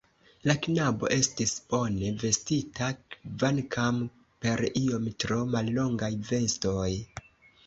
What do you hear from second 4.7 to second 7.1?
iom tro mallongaj vestoj.